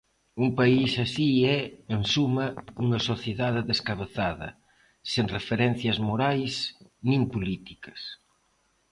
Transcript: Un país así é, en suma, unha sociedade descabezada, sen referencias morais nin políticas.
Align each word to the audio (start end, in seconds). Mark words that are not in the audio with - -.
Un 0.43 0.49
país 0.59 0.91
así 1.05 1.29
é, 1.57 1.59
en 1.95 2.01
suma, 2.13 2.45
unha 2.83 2.99
sociedade 3.09 3.67
descabezada, 3.71 4.49
sen 5.11 5.25
referencias 5.37 5.97
morais 6.09 6.53
nin 7.09 7.21
políticas. 7.33 8.01